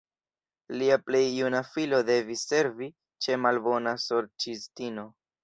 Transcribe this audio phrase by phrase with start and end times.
[0.81, 2.89] Lia plej juna filo devis servi
[3.27, 5.07] ĉe malbona sorĉistino.